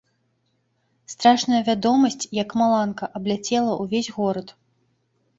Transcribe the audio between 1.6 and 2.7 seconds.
вядомасць, як